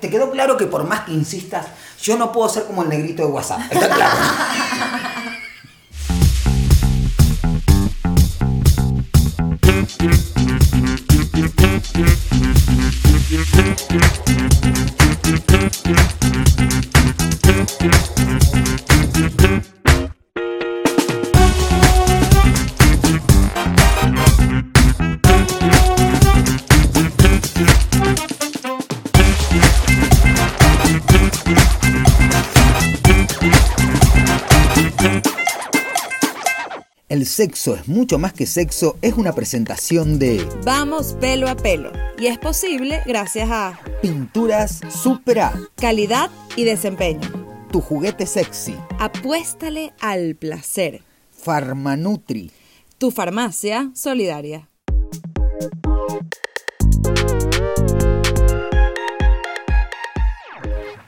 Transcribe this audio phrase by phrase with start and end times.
[0.00, 1.66] Te quedó claro que por más que insistas,
[2.00, 3.60] yo no puedo ser como el negrito de WhatsApp.
[3.70, 4.16] Está claro.
[37.08, 41.90] El sexo es mucho más que sexo es una presentación de Vamos pelo a pelo.
[42.18, 47.30] Y es posible gracias a Pinturas Super A, calidad y desempeño.
[47.72, 51.02] tu juguete sexy, Apuéstale al placer.
[51.30, 52.50] Farmanutri.
[52.98, 54.68] Tu farmacia solidaria.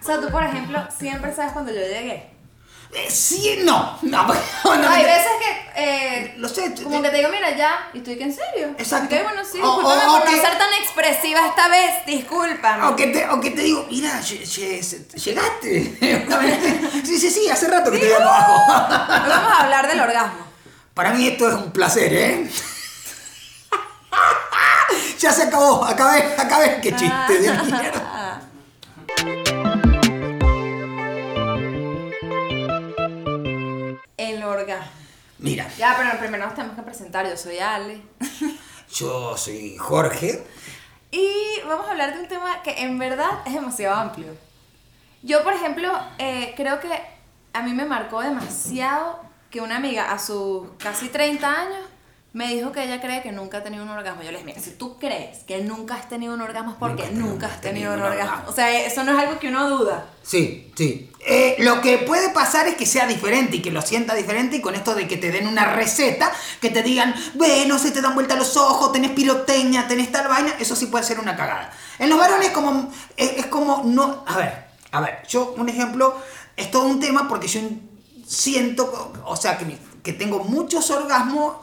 [0.01, 2.40] O sea, tú, por ejemplo, siempre sabes cuando yo llegué.
[2.93, 4.33] Eh, sí, no, no, no,
[4.89, 8.25] Hay veces que, eh, Lo sé, como que te digo, mira, ya, y estoy que
[8.25, 8.75] en serio.
[8.79, 9.15] Exacto.
[9.15, 12.85] Ok, bueno, sí, O- discúlpame o- por que- no ser tan expresiva esta vez, discúlpame.
[12.87, 15.99] O que, te, o que te digo, mira, lle- lle- llegaste.
[17.07, 18.55] sí, sí, sí, hace rato que te veo abajo.
[18.55, 20.47] Hoy vamos a hablar del orgasmo.
[20.95, 22.51] Para mí esto es un placer, ¿eh?
[25.21, 26.81] ya se acabó, acabé, acabé.
[26.83, 28.20] Qué chiste de mierda.
[35.41, 37.27] Mira, Ya, pero primero nos tenemos que presentar.
[37.27, 38.03] Yo soy Ale.
[38.95, 40.45] yo soy Jorge.
[41.11, 44.37] Y vamos a hablar de un tema que en verdad es demasiado amplio.
[45.23, 46.91] Yo, por ejemplo, eh, creo que
[47.53, 51.90] a mí me marcó demasiado que una amiga a sus casi 30 años
[52.33, 54.23] me dijo que ella cree que nunca ha tenido un orgasmo.
[54.23, 57.11] Yo les dije, mira, si tú crees que nunca has tenido un orgasmo es porque
[57.11, 58.49] nunca, has tenido un orgasmo.
[58.49, 60.07] O sea, eso no es algo que uno duda.
[60.23, 61.11] Sí, sí.
[61.27, 64.61] Eh, lo que puede pasar es que sea diferente y que lo sienta diferente y
[64.61, 68.15] con esto de que te den una receta, que te digan, bueno, se te dan
[68.15, 71.73] vuelta los ojos, tenés pirotecnia, tenés tal vaina, eso sí puede ser una cagada.
[71.99, 74.25] En los varones como, es, es como no...
[74.27, 76.17] A ver, a ver, yo un ejemplo,
[76.57, 77.61] es todo un tema porque yo
[78.25, 81.57] siento, o sea, que, que tengo muchos orgasmos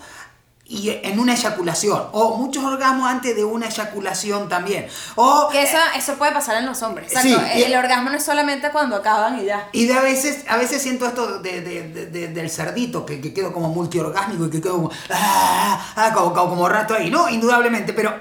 [0.69, 5.47] y en una eyaculación, o muchos orgasmos antes de una eyaculación también, o...
[5.50, 7.13] Que eso, eso puede pasar en los hombres.
[7.22, 9.69] Sí, y- el orgasmo no es solamente cuando acaban y ya.
[9.72, 13.22] Y de a veces, a veces siento esto de, de- de- de- del cerdito, que,
[13.22, 17.09] que quedo como multiorgásmico y que quedo como, ah, ah, como, como, como rato ahí,
[17.09, 17.29] ¿no?
[17.29, 18.13] Indudablemente, pero,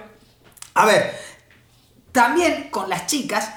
[0.75, 1.19] a ver,
[2.13, 3.51] también con las chicas,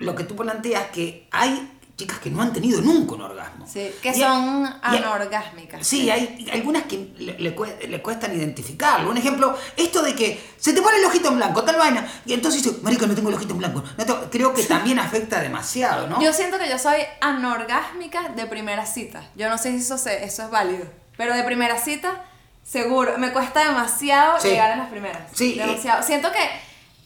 [0.00, 3.66] lo que tú planteas, que hay chicas que no han tenido nunca un orgasmo.
[3.66, 5.84] Sí, que Y- son anorgásmicas.
[5.86, 7.56] Sí, hay algunas que le, le
[7.88, 9.10] le cuestan identificarlo.
[9.10, 12.34] Un ejemplo, esto de que se te pone el ojito en blanco, tal vaina, y
[12.34, 13.82] entonces dices, marica, no tengo el ojito en blanco.
[13.98, 14.30] No tengo-".
[14.30, 16.22] creo que también afecta demasiado, ¿no?
[16.22, 19.22] Yo siento que yo soy anorgásmica de primera cita.
[19.34, 20.86] Yo no sé si eso, se- eso es válido.
[21.16, 22.24] Pero de primera cita,
[22.62, 23.18] seguro.
[23.18, 24.48] Me cuesta demasiado Sí.
[24.50, 25.22] llegar a las primeras.
[25.34, 26.02] Sí, Demasiado.
[26.04, 26.38] Siento que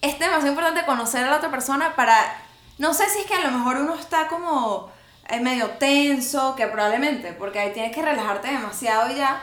[0.07, 2.15] es demasiado importante conocer a la otra persona para...
[2.83, 4.91] No sé si es que a lo mejor uno está como
[5.29, 9.41] eh, medio tenso, que probablemente, porque ahí tienes que relajarte demasiado ya.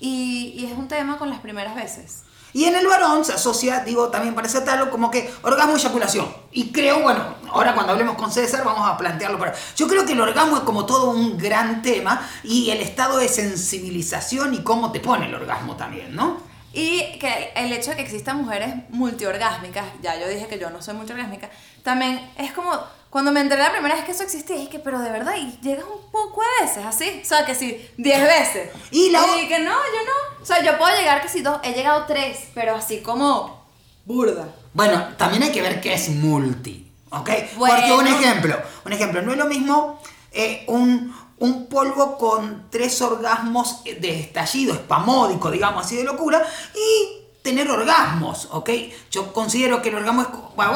[0.00, 2.22] Y, es un tema con las primeras veces.
[2.54, 6.26] Y en el varón se asocia, digo, también para tal como que orgasmo y eyaculación.
[6.52, 9.52] Y creo, bueno, ahora cuando hablemos con César vamos a plantearlo para...
[9.76, 13.28] Yo creo que el orgasmo es como todo un gran tema y el estado de
[13.28, 16.49] sensibilización y cómo te pone el orgasmo también, ¿no?
[16.72, 20.80] Y que el hecho de que existan mujeres multiorgásmicas, ya yo dije que yo no
[20.82, 21.50] soy multiorgásmica,
[21.82, 22.72] también es como
[23.10, 25.58] cuando me enteré la primera vez que eso existía, dije que, pero de verdad, y
[25.62, 28.70] llegas un poco de veces así, o sea, que sí, 10 veces.
[28.92, 29.74] Y la- que no, yo
[30.06, 30.42] no.
[30.42, 33.66] O sea, yo puedo llegar que si dos, he llegado tres, pero así como
[34.04, 34.48] burda.
[34.72, 37.30] Bueno, también hay que ver qué es multi, ¿ok?
[37.56, 37.74] Bueno.
[37.76, 38.56] Porque un ejemplo,
[38.86, 40.00] un ejemplo, no es lo mismo
[40.30, 46.42] eh, un, un polvo con tres orgasmos de estallido espamódico, digamos así de locura,
[46.74, 48.70] y tener orgasmos, ¿ok?
[49.10, 50.28] Yo considero que el orgasmo es...
[50.54, 50.70] Bueno,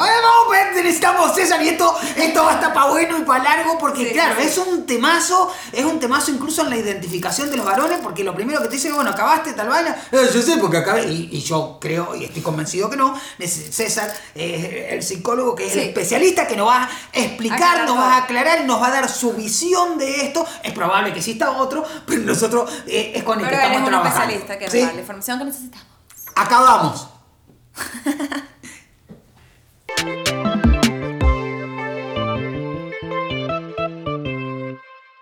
[0.73, 4.13] necesitamos César y esto, esto va a estar para bueno y para largo porque Sí,
[4.13, 7.99] claro, sí, es un temazo, es un temazo incluso en la identificación de los varones
[8.01, 11.07] porque lo primero que te dicen, bueno, acabaste tal vaina, "Eh, yo sé porque acabé,
[11.07, 15.73] y, y yo creo y estoy convencido que no, César es el psicólogo que es
[15.73, 19.09] el especialista que nos va a explicar, nos va a aclarar nos va a dar
[19.09, 23.45] su visión de esto, es probable que exista otro, pero nosotros eh, es con el
[23.47, 24.33] Pero que estamos trabajando.
[24.33, 25.94] especialista que la información que necesitamos.
[26.35, 27.07] Acabamos.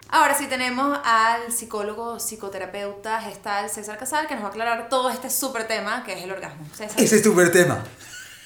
[0.10, 5.10] Ahora sí tenemos al psicólogo, psicoterapeuta, gestal César Casal, que nos va a aclarar todo
[5.10, 6.66] este súper tema que es el orgasmo.
[6.74, 7.84] César, Ese es súper tema.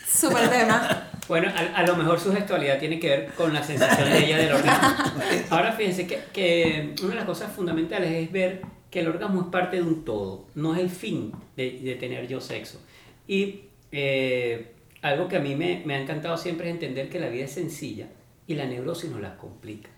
[0.08, 1.04] súper tema.
[1.28, 4.38] Bueno, a, a, lo mejor su gestualidad tiene que ver con la sensación de ella
[4.38, 5.22] del orgasmo.
[5.50, 9.48] Ahora fíjense que, que, una de las cosas fundamentales es ver que el orgasmo es
[9.48, 12.80] parte de un todo, no es el fin de, de tener yo sexo.
[13.28, 13.62] Y
[13.92, 17.46] eh, algo que a mí me, me, ha encantado siempre es entender que la vida
[17.46, 18.08] es sencilla
[18.48, 19.90] y la neurosis nos la complica.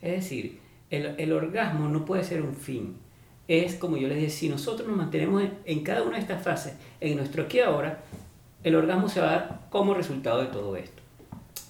[0.00, 0.60] Es decir,
[0.90, 2.96] el, el orgasmo no puede ser un fin.
[3.46, 6.42] Es como yo les decía, si nosotros nos mantenemos en, en cada una de estas
[6.42, 8.02] fases, en nuestro aquí ahora,
[8.62, 11.02] el orgasmo se va a dar como resultado de todo esto.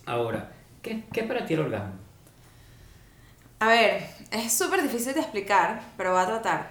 [0.07, 0.53] Ahora,
[0.83, 1.95] ¿qué, qué es para ti el orgasmo?
[3.61, 6.71] A ver, es súper difícil de explicar, pero voy a tratar.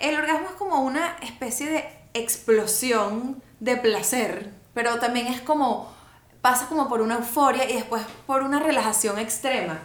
[0.00, 5.92] El orgasmo es como una especie de explosión de placer, pero también es como,
[6.40, 9.78] pasa como por una euforia y después por una relajación extrema.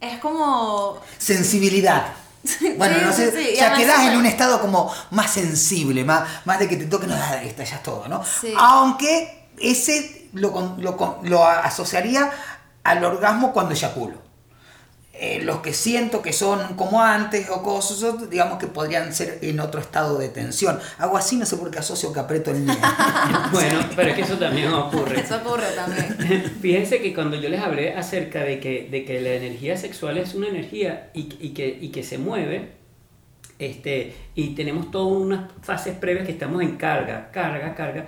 [0.00, 0.98] Es como...
[1.18, 2.06] Sensibilidad.
[2.76, 6.04] Bueno, Sí, no sé, sí, sí, o sea, quedás en un estado como más sensible,
[6.04, 8.24] más, más de que te toquen, ah, estallas todo, ¿no?
[8.24, 8.52] Sí.
[8.58, 12.32] Aunque ese lo, lo, lo asociaría
[12.82, 14.16] al orgasmo cuando eyaculo.
[15.24, 19.60] Eh, los que siento que son como antes o cosas, digamos que podrían ser en
[19.60, 20.80] otro estado de tensión.
[20.98, 22.76] Hago así, no sé por qué asocio que aprieto el niño.
[23.52, 25.20] Bueno, pero es que eso también ocurre.
[25.20, 26.42] Eso ocurre también.
[26.60, 30.34] Fíjense que cuando yo les hablé acerca de que, de que la energía sexual es
[30.34, 32.72] una energía y, y que, y que se mueve,
[33.60, 38.06] este, y tenemos todas unas fases previas que estamos en carga, carga, carga,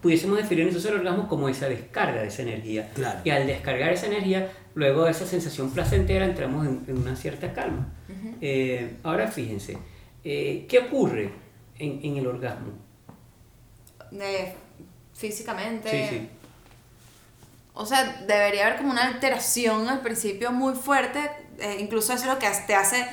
[0.00, 2.88] pudiésemos definir entonces el orgasmo como esa descarga de esa energía.
[2.94, 3.18] Claro.
[3.24, 7.52] Y al descargar esa energía, luego de esa sensación placentera, entramos en, en una cierta
[7.52, 7.88] calma.
[8.40, 9.78] Eh, ahora fíjense,
[10.24, 11.30] eh, ¿qué ocurre
[11.78, 12.72] en, en el orgasmo?
[14.10, 14.54] De-
[15.14, 15.90] físicamente.
[15.90, 16.28] Sí, sí.
[17.74, 21.30] O sea, debería haber como una alteración al principio muy fuerte.
[21.62, 23.06] Eh, incluso eso es lo que te hace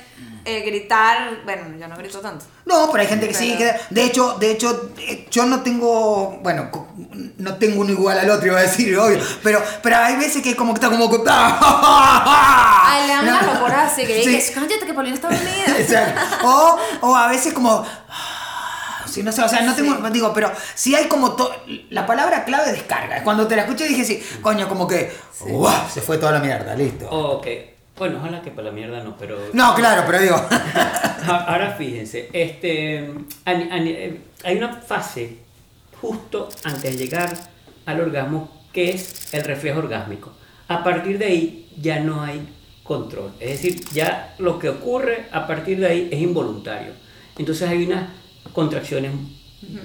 [0.44, 1.42] eh, gritar.
[1.44, 2.44] Bueno, yo no grito tanto.
[2.66, 5.60] No, pero hay gente que sí, Pero- que de hecho, de hecho, eh, yo no
[5.62, 6.70] tengo, bueno,
[7.38, 10.54] no tengo uno igual al otro, iba a decir, obvio, pero, pero hay veces que
[10.56, 13.32] como que está como Ay, le dan No.
[13.38, 14.28] una locura así que Sí.
[14.30, 15.78] dices, cállate que Paulina está dormida.
[15.78, 16.20] Exacto.
[16.46, 17.84] O, o a veces como.
[19.06, 20.08] Sí, no sé, o sea, no tengo.
[20.10, 21.32] Digo, pero si hay como.
[21.32, 21.52] to-
[21.90, 23.22] la palabra clave es descarga.
[23.24, 25.12] Cuando te la escuché dije, sí, coño, como que.
[25.40, 25.74] ¡guau!
[25.92, 27.08] Se fue toda la mierda, listo.
[27.10, 27.46] Ok,
[28.00, 29.38] bueno, ojalá que para la mierda no, pero...
[29.52, 30.34] No, claro, pero digo.
[30.56, 33.10] A- Ahora fíjense, este,
[33.46, 35.36] eh, hay una fase
[36.00, 37.30] justo antes de llegar
[37.86, 40.32] al orgasmo que es el reflejo orgásmico.
[40.68, 42.40] A partir de ahí ya no hay
[42.82, 43.32] control.
[43.38, 46.92] Es decir, ya lo que ocurre a partir de ahí es involuntario.
[47.38, 48.08] Entonces hay unas
[48.52, 49.12] contracciones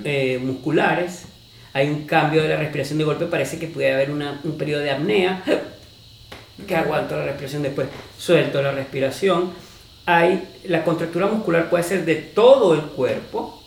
[0.03, 1.25] eh, musculares,
[1.73, 4.81] hay un cambio de la respiración de golpe, parece que puede haber una- un periodo
[4.81, 5.43] de apnea,
[6.67, 7.87] que aguanto la respiración después,
[8.17, 9.51] suelto la respiración.
[10.05, 13.61] Hay, la contractura muscular puede ser de todo el cuerpo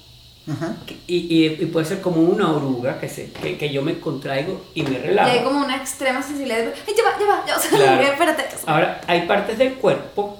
[0.50, 0.76] Ajá.
[1.08, 4.64] y, y- y puede ser como una oruga que, se, que, que yo me contraigo
[4.75, 5.31] y me Y relajo.
[5.31, 6.58] hay como una extrema sensibilidad.
[6.58, 7.58] de, Ay, ya va, ya va, ya va.
[7.58, 8.02] O sea, Claro.
[8.02, 8.44] espérate.
[8.67, 10.38] Ahora, hay partes del cuerpo,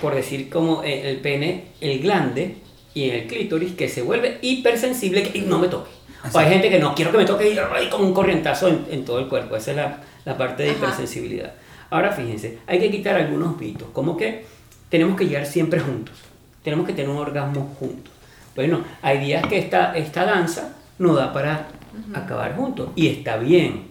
[0.00, 2.56] por decir como el pene, el glande
[2.94, 5.90] y el clítoris, que se vuelve hipersensible que no me toque.
[6.32, 8.86] O hay gente que no quiero que me toque y hay como un corrientazo en,
[8.90, 9.56] en todo el cuerpo.
[9.56, 10.78] Esa es la, la parte de Ajá.
[10.78, 11.52] hipersensibilidad.
[11.90, 14.44] Ahora fíjense, hay que quitar algunos mitos, como que
[14.88, 16.14] tenemos que llegar siempre juntos.
[16.62, 18.12] Tenemos que tener un orgasmo juntos.
[18.54, 21.68] Bueno, hay días que esta, esta danza no da para
[22.14, 22.90] acabar juntos.
[22.94, 23.84] Y está bien,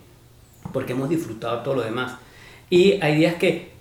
[0.72, 2.14] porque hemos disfrutado todo lo demás.
[2.70, 3.72] Y hay días que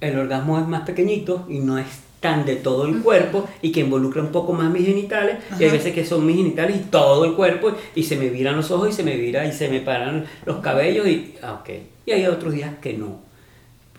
[0.00, 1.86] el orgasmo es más pequeñito y no es
[2.22, 5.38] tan de todo el cuerpo y que involucra un poco más mis genitales.
[5.58, 8.56] Y hay veces que son mis genitales y todo el cuerpo y se me viran
[8.56, 11.34] los ojos y se me vira y se me paran los cabellos y...
[11.42, 11.70] ah, ok.
[12.06, 13.20] Y hay otros días que no.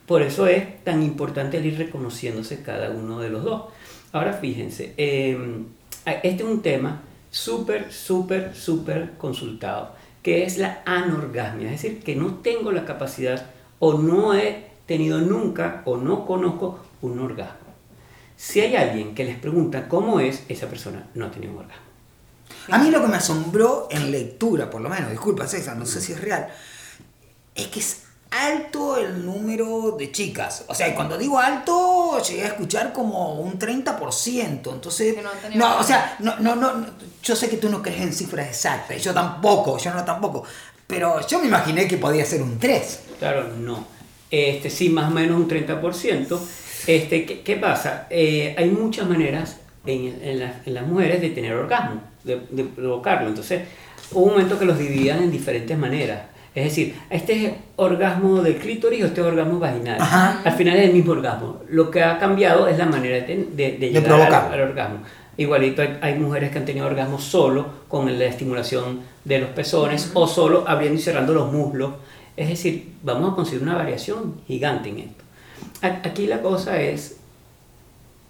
[0.08, 3.64] Por eso es tan importante el ir reconociéndose cada uno de los dos.
[4.14, 5.38] Ahora fíjense, eh,
[6.06, 12.16] este es un tema súper, súper, súper consultado, que es la anorgasmia, es decir, que
[12.16, 13.48] no tengo la capacidad
[13.80, 17.63] o no he tenido nunca o no conozco un orgasmo.
[18.46, 21.86] Si hay alguien que les pregunta cómo es, esa persona no ha tenido un orgasmo.
[22.72, 26.02] A mí lo que me asombró en lectura, por lo menos, disculpa César, no sé
[26.02, 26.50] si es real,
[27.56, 30.66] es que es alto el número de chicas.
[30.68, 34.74] O sea, y cuando digo alto, llegué a escuchar como un 30%.
[34.74, 36.88] Entonces, no no, o sea, no, no, no, no,
[37.24, 40.44] yo sé que tú no crees en cifras exactas, yo tampoco, yo no tampoco.
[40.86, 43.00] Pero yo me imaginé que podía ser un 3.
[43.20, 43.88] Claro, no.
[44.30, 46.40] Este, sí, más o menos un 30%.
[46.88, 48.08] Este, ¿qué, qué pasa?
[48.10, 52.64] Eh, hay muchas maneras en, en, las- en las mujeres de tener orgasmo, de, de
[52.64, 53.30] provocarlo.
[53.30, 53.62] Entonces,
[54.12, 56.22] hubo un momento que los dividían en diferentes maneras.
[56.56, 60.00] Es decir, este es orgasmo del clítoris o este es orgasmo vaginal.
[60.00, 60.42] Ajá.
[60.44, 61.62] Al final es el mismo orgasmo.
[61.70, 64.98] Lo que ha cambiado es la manera de, de, de llegar al, al orgasmo.
[65.36, 70.12] Igualito hay, hay mujeres que han tenido orgasmo solo con la estimulación de los pezones
[70.14, 71.94] o solo abriendo y cerrando los muslos
[72.38, 75.23] Es decir, vamos a conseguir una variación gigante en esto.
[75.82, 77.18] Aquí la cosa es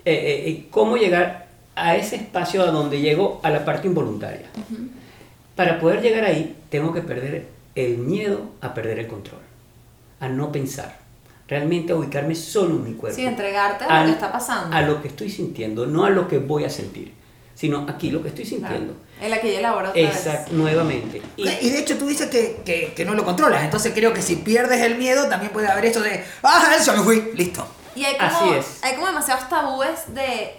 [0.05, 4.47] eh, eh, eh, cómo llegar a ese espacio a donde llego a la parte involuntaria.
[5.55, 9.41] Para poder llegar ahí, tengo que perder el miedo a perder el control,
[10.19, 10.97] a no pensar,
[11.47, 13.15] realmente a ubicarme solo en mi cuerpo.
[13.15, 14.75] Sí, entregarte a lo que está pasando.
[14.75, 17.13] A lo que estoy sintiendo, no a lo que voy a sentir,
[17.55, 18.95] sino aquí lo que estoy sintiendo.
[19.21, 20.15] En la que ella elabora otra vez.
[20.15, 21.21] Exacto, nuevamente.
[21.37, 24.21] Y, Y de hecho tú dices que, que, que no lo controlas, entonces creo que
[24.21, 27.65] si pierdes el miedo también puede haber esto de, ah, eso me fui, listo.
[27.95, 28.83] Y hay como, Así es.
[28.83, 30.55] hay como demasiados tabúes de,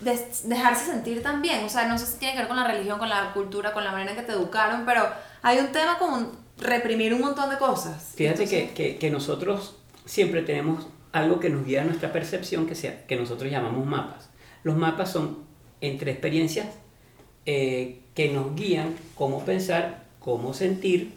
[0.00, 1.64] de dejarse sentir también.
[1.64, 3.84] O sea, no sé si tiene que ver con la religión, con la cultura, con
[3.84, 5.08] la manera en que te educaron, pero
[5.42, 8.10] hay un tema como reprimir un montón de cosas.
[8.16, 12.74] Fíjate que, que- que nosotros siempre tenemos algo que nos guía a nuestra percepción que,
[12.74, 14.28] sea, que nosotros llamamos mapas.
[14.64, 15.38] Los mapas son
[15.82, 16.68] entre experiencias
[17.44, 21.10] eh, que nos guían cómo pensar, cómo sentir,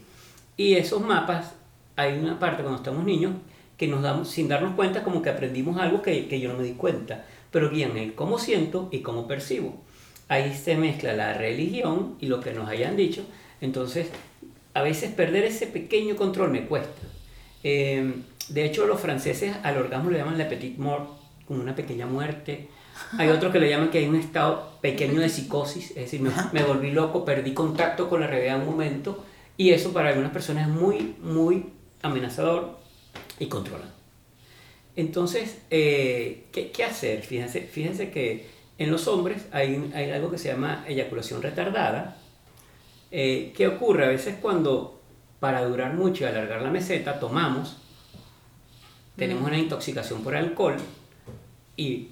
[0.58, 1.54] y esos mapas,
[1.96, 3.34] hay una parte cuando estamos niños
[3.78, 6.74] que nos damos, sin darnos cuenta, como que aprendimos algo que, yo no me di
[6.74, 9.82] cuenta, pero guían el cómo siento y cómo percibo.
[10.28, 13.24] Ahí se mezcla la religión y lo que nos hayan dicho,
[13.62, 14.08] entonces
[14.74, 17.02] a veces perder ese pequeño control me cuesta.
[17.64, 18.14] Eh,
[18.50, 21.10] de hecho, los franceses al orgasmo le llaman la petite mort,
[21.48, 22.68] como una pequeña muerte.
[23.18, 26.32] Hay otros que le llaman que hay un estado pequeño de psicosis, es decir, me,
[26.54, 29.24] me volví loco, perdí contacto con la realidad en un momento,
[29.58, 31.66] y eso para algunas personas es muy, muy
[32.02, 32.80] amenazador
[33.40, 33.94] y controlante.
[34.96, 37.22] Entonces, eh, ¿qué, qué hacer?
[37.22, 38.48] Fíjense, fíjense que
[38.78, 42.18] en los hombres hay, hay algo que se llama eyaculación retardada,
[43.18, 44.04] eh, ¿Qué ocurre?
[44.04, 45.00] A veces cuando
[45.40, 47.78] para durar mucho y alargar la meseta tomamos,
[49.16, 50.76] tenemos una intoxicación por alcohol
[51.78, 52.10] y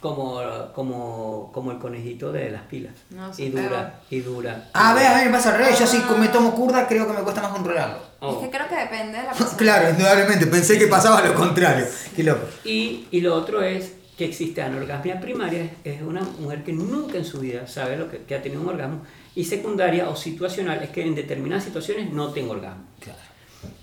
[0.00, 0.40] como,
[0.74, 2.94] como, como el conejito de las pilas.
[3.10, 4.68] No, y dura, y dura.
[4.72, 7.12] A ver, a mí me pasa al revés, yo si me tomo curda creo que
[7.12, 7.98] me cuesta más controlarlo.
[8.20, 8.34] Oh.
[8.34, 9.56] Es que creo que depende de la persona.
[9.56, 11.86] Claro, indudablemente, pensé que pasaba lo contrario.
[12.14, 12.46] Qué loco.
[12.64, 17.24] Y, y lo otro es que existe anorgasmia primaria, es una mujer que nunca en
[17.24, 19.02] su vida sabe lo que, que ha tenido un orgasmo,
[19.34, 22.82] y secundaria o situacional es que en determinadas situaciones no tengo orgasmo.
[22.98, 23.18] Claro.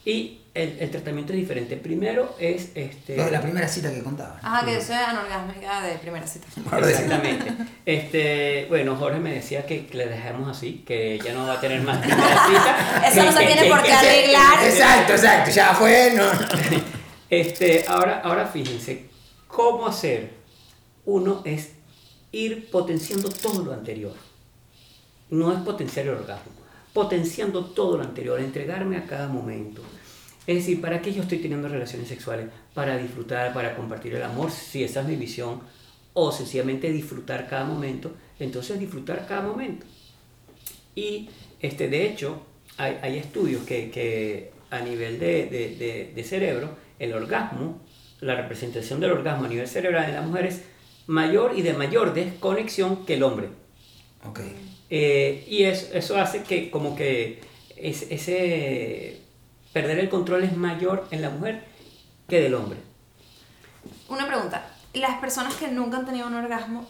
[0.03, 1.77] Y el, el tratamiento es diferente.
[1.77, 3.15] Primero es este.
[3.17, 4.39] Lo de la primera cita que contaba.
[4.41, 6.47] Ajá, que yo soy anorgásmica de primera cita.
[6.79, 7.51] Exactamente.
[7.85, 11.59] Este, bueno, Jorge me decía que, que le dejamos así, que ya no va a
[11.61, 13.07] tener más primera cita.
[13.11, 14.63] Eso no se Que- tiene que- por que- qué arreglar.
[14.65, 16.23] Exacto, exacto, ya fue, no.
[17.29, 19.05] Este, ahora, ahora fíjense,
[19.47, 20.31] ¿cómo hacer?
[21.05, 21.71] Uno es
[22.31, 24.13] ir potenciando todo lo anterior.
[25.31, 26.51] No es potenciar el orgasmo,
[26.93, 29.81] potenciando todo lo anterior, entregarme a cada momento.
[30.47, 32.47] Es decir, ¿para qué yo estoy teniendo relaciones sexuales?
[32.73, 35.61] Para disfrutar, para compartir el amor, si esa es mi visión,
[36.13, 39.85] o sencillamente disfrutar cada momento, entonces disfrutar cada momento.
[40.95, 41.29] Y
[41.61, 42.41] este, de hecho,
[42.77, 47.81] hay, hay estudios que, que a nivel de, de- de- de cerebro, el orgasmo,
[48.21, 50.61] la representación del orgasmo a nivel cerebral en la mujer es
[51.07, 53.49] mayor y de mayor desconexión que el hombre.
[54.27, 54.39] Ok.
[54.89, 57.41] Eh, y es- eso hace que como que
[57.75, 59.21] es- ese
[59.75, 61.65] perder el control es mayor en la mujer
[62.29, 62.79] que del hombre.
[64.07, 64.65] Una pregunta.
[64.93, 66.87] ¿Las personas que nunca han tenido un orgasmo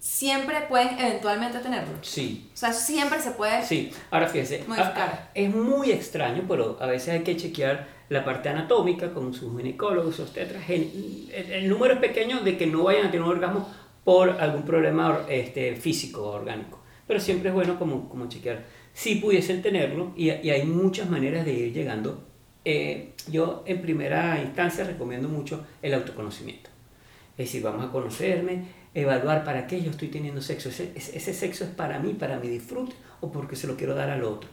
[0.00, 1.94] siempre pueden eventualmente tenerlo?
[2.02, 2.50] Sí.
[2.52, 3.62] O sea, siempre se puede...
[3.64, 5.30] Sí, ahora fíjense, Modificar.
[5.34, 10.16] es muy extraño, pero a veces hay que chequear la parte anatómica con sus ginecólogos,
[10.16, 10.68] sus tetras.
[10.68, 14.64] El, el número es pequeño de que no vayan a tener un orgasmo por algún
[14.64, 18.64] problema este, físico o orgánico, pero siempre es bueno como, como chequear.
[18.96, 22.24] Si pudiesen tenerlo, y, y hay muchas maneras de ir llegando.
[22.64, 26.70] Eh, yo en primera instancia recomiendo mucho el autoconocimiento.
[27.32, 30.70] Es decir, vamos a conocerme, evaluar para qué yo estoy teniendo sexo.
[30.70, 34.24] Ese, sexo es para mí, para mi disfrute o porque se lo quiero dar al
[34.24, 34.48] otro.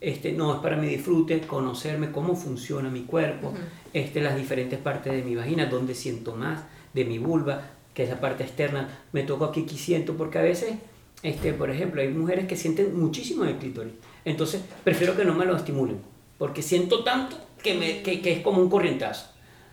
[0.00, 3.52] Este, no, es para mi disfrute, conocerme cómo funciona mi cuerpo,
[3.92, 6.62] este, las diferentes partes de mi vagina, dónde siento más,
[6.94, 10.42] de mi vulva, que es la parte externa, me toco aquí, aquí siento, porque a
[10.42, 10.74] veces,
[11.22, 13.92] este, por ejemplo, hay mujeres que sienten muchísimo el clítoris,
[14.24, 15.98] entonces prefiero que no me lo estimulen,
[16.38, 19.26] porque siento tanto que, me, que, que es como un corrientazo.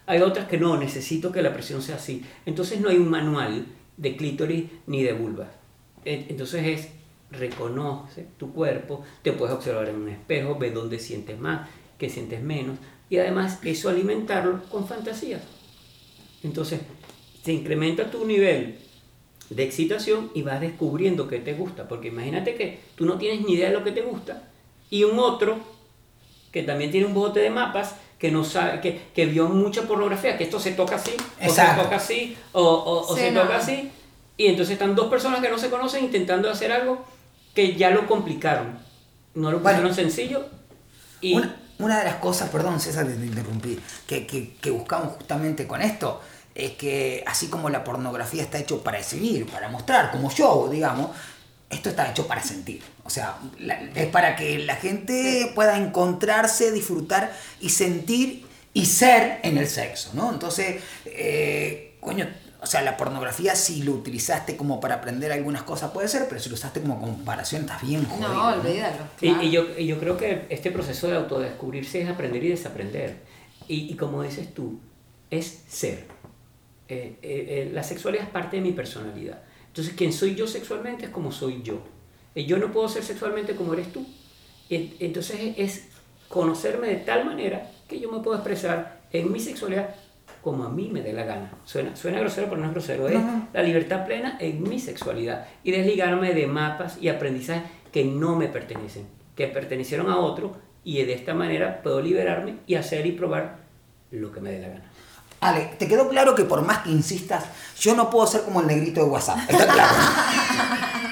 [0.06, 2.24] Hay otras que no, necesito que la presión sea así.
[2.46, 3.66] Entonces no hay un manual
[3.98, 5.52] de clítoris ni de vulva.
[6.04, 6.88] En- Entonces es,
[7.32, 12.42] reconoce tu cuerpo, te puedes observar en un espejo, ve dónde sientes más, qué sientes
[12.42, 12.78] menos,
[13.10, 15.42] y además eso alimentarlo con fantasías.
[16.44, 16.80] Entonces
[17.44, 18.80] se incrementa tu nivel
[19.50, 23.54] de excitación y vas descubriendo qué te gusta, porque imagínate que tú no tienes ni
[23.54, 24.44] idea de lo que te gusta
[24.90, 25.58] y un otro
[26.52, 30.38] que también tiene un bote de mapas que no sabe que, que vio mucha pornografía,
[30.38, 31.76] que esto se toca así, o Exacto.
[31.78, 33.42] se toca así, o, o- o se no.
[33.42, 33.90] toca así,
[34.38, 37.06] y entonces están dos personas que no se conocen intentando hacer algo
[37.56, 38.78] que ya lo complicaron,
[39.36, 39.78] no lo Bueno.
[39.80, 40.46] pusieron sencillo
[41.22, 45.66] y Una, una de las cosas, perdón César, te interrumpí, que, que, que buscamos justamente
[45.66, 46.20] con esto,
[46.56, 51.12] es que así como la pornografía está hecho para exhibir, para mostrar, como show, digamos,
[51.70, 52.82] esto está hecho para sentir.
[53.04, 59.40] O sea, la- es para que la gente pueda encontrarse, disfrutar y sentir y ser
[59.44, 60.32] en el sexo, ¿no?
[60.32, 62.28] Entonces, eh, coño,
[62.62, 66.42] o sea, la pornografía si lo utilizaste como para aprender algunas cosas puede ser, pero
[66.42, 68.34] si lo usaste como comparación estás bien jodido.
[68.34, 68.98] No, olvídalo.
[69.22, 69.44] Y, claro.
[69.44, 73.18] y yo, y yo creo que este proceso de autodescubrirse es aprender y desaprender.
[73.68, 74.80] Y, y como dices tú,
[75.30, 76.08] es ser.
[76.90, 79.44] Eh, eh, eh, la sexualidad es parte de mi personalidad.
[79.68, 81.82] Entonces, quien soy yo sexualmente es como soy yo.
[82.36, 84.06] Yo no puedo ser sexualmente como eres tú.
[84.70, 85.90] Entonces es
[86.28, 89.96] conocerme de tal manera que yo me puedo expresar en mi sexualidad
[90.42, 91.52] como a mí me dé la gana.
[91.66, 93.10] Suena, suena grosero, pero no es grosero.
[93.10, 93.20] Es
[93.52, 98.48] la libertad plena en mi sexualidad y desligarme de mapas y aprendizajes que no me
[98.48, 103.58] pertenecen, que pertenecieron a otro y de esta manera puedo liberarme y hacer y probar
[104.12, 104.92] lo que me dé la gana.
[105.42, 107.46] Ale, ¿te quedó claro que por más que insistas,
[107.80, 109.40] yo no puedo ser como el negrito de WhatsApp?
[109.50, 109.94] ¿Está claro?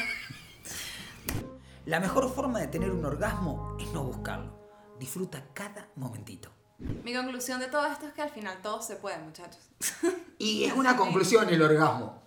[1.86, 4.58] La mejor forma de tener un orgasmo es no buscarlo.
[5.00, 6.52] Disfruta cada momentito.
[6.80, 9.62] Mi conclusión de todo esto es que al final todo se puede, muchachos.
[10.40, 12.22] Y es una conclusión el orgasmo.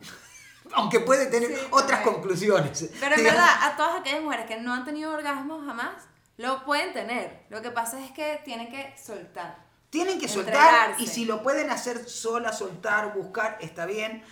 [0.73, 2.91] Aunque puede tener Sí, otras pero- conclusiones.
[2.99, 5.93] Pero en verdad, a todas aquellas mujeres que no han tenido orgasmos jamás,
[6.37, 7.47] lo pueden tener.
[7.51, 9.70] Lo que pasa es que tienen que soltar.
[9.91, 14.23] Tienen que soltar y si lo pueden hacer sola, soltar, buscar, está bien.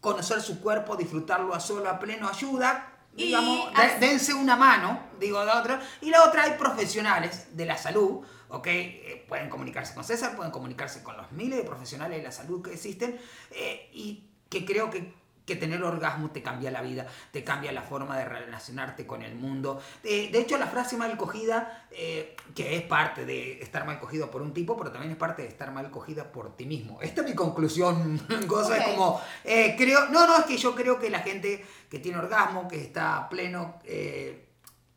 [0.00, 2.94] Conocer su cuerpo, disfrutarlo a solo, a pleno, ayuda.
[3.12, 5.80] Digamos, dense una mano, digo la otra.
[6.00, 8.66] Y la otra hay profesionales de la salud, ¿ok?
[8.66, 12.62] Eh, pueden comunicarse con César, pueden comunicarse con los miles de profesionales de la salud
[12.62, 13.18] que existen.
[13.50, 15.14] eh, y que creo que,
[15.48, 19.34] que tener orgasmo te cambia la vida, te cambia la forma de relacionarte con el
[19.34, 19.82] mundo.
[20.04, 24.30] Eh, de hecho, la frase mal cogida, eh, que es parte de estar mal cogido
[24.30, 27.00] por un tipo, pero también es parte de estar mal cogida por ti mismo.
[27.02, 28.18] Esta es mi conclusión.
[28.46, 28.78] Cosa Ok.
[28.80, 32.18] es como, eh, creo, no, no, es que yo creo que la gente que tiene
[32.18, 34.44] orgasmo, que está pleno, eh,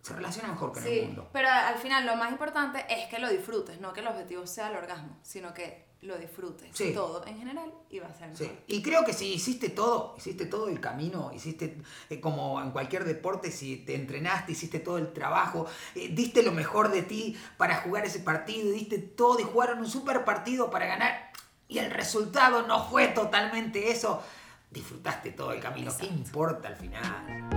[0.01, 1.29] se relaciona mejor con el mundo.
[1.31, 4.69] pero al final lo más importante es que lo disfrutes, no que el objetivo sea
[4.69, 6.93] el orgasmo, sino que lo disfrutes Sí.
[6.93, 8.47] todo en general y va a ser mejor.
[8.47, 11.77] Sí, y creo que si hiciste todo, hiciste todo el camino, hiciste
[12.09, 16.51] eh, como en cualquier deporte, si te entrenaste, hiciste todo el trabajo, eh, diste lo
[16.53, 20.87] mejor de ti para jugar ese partido, diste todo y jugaron un super partido para
[20.87, 21.31] ganar
[21.67, 24.23] y el resultado no fue totalmente eso,
[24.71, 27.51] disfrutaste todo el camino, ¿qué importa al final?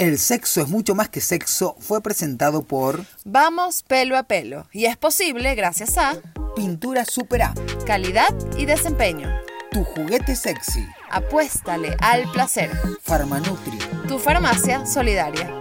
[0.00, 4.86] El sexo es mucho más que sexo fue presentado por Vamos pelo a pelo y
[4.86, 6.14] es posible gracias a
[6.56, 9.28] Pintura Super A, calidad y desempeño.
[9.70, 12.70] tu juguete sexy, Apuéstale al placer.
[13.02, 13.78] Farmanutri.
[14.08, 15.59] Tu farmacia solidaria.